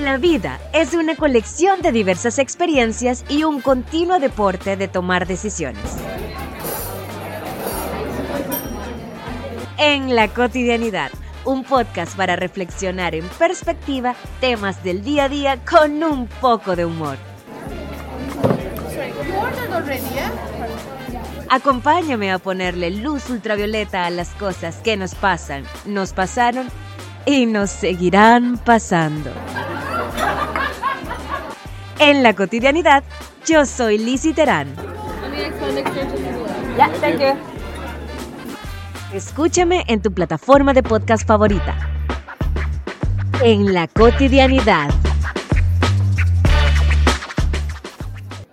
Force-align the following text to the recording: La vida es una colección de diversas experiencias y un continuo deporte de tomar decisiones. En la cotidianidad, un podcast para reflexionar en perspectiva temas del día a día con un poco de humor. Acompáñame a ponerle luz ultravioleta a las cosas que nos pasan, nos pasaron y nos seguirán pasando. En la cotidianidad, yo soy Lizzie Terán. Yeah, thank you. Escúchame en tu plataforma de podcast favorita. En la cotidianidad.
La 0.00 0.18
vida 0.18 0.60
es 0.74 0.92
una 0.92 1.16
colección 1.16 1.80
de 1.80 1.90
diversas 1.90 2.38
experiencias 2.38 3.24
y 3.30 3.44
un 3.44 3.62
continuo 3.62 4.18
deporte 4.18 4.76
de 4.76 4.88
tomar 4.88 5.26
decisiones. 5.26 5.82
En 9.78 10.14
la 10.14 10.28
cotidianidad, 10.28 11.10
un 11.46 11.64
podcast 11.64 12.14
para 12.14 12.36
reflexionar 12.36 13.14
en 13.14 13.26
perspectiva 13.38 14.14
temas 14.38 14.84
del 14.84 15.02
día 15.02 15.24
a 15.24 15.28
día 15.30 15.64
con 15.64 16.02
un 16.04 16.26
poco 16.26 16.76
de 16.76 16.84
humor. 16.84 17.16
Acompáñame 21.48 22.32
a 22.32 22.38
ponerle 22.38 22.90
luz 22.90 23.30
ultravioleta 23.30 24.04
a 24.04 24.10
las 24.10 24.30
cosas 24.34 24.76
que 24.76 24.98
nos 24.98 25.14
pasan, 25.14 25.64
nos 25.86 26.12
pasaron 26.12 26.68
y 27.24 27.46
nos 27.46 27.70
seguirán 27.70 28.58
pasando. 28.58 29.30
En 31.98 32.22
la 32.22 32.34
cotidianidad, 32.34 33.02
yo 33.46 33.64
soy 33.64 33.98
Lizzie 33.98 34.34
Terán. 34.34 34.68
Yeah, 36.76 36.90
thank 37.00 37.20
you. 37.20 37.34
Escúchame 39.14 39.82
en 39.86 40.02
tu 40.02 40.12
plataforma 40.12 40.74
de 40.74 40.82
podcast 40.82 41.26
favorita. 41.26 41.74
En 43.42 43.72
la 43.72 43.88
cotidianidad. 43.88 44.90